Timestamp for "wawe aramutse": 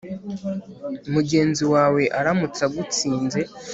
1.73-2.59